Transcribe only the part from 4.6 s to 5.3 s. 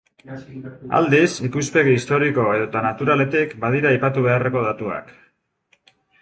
datuak.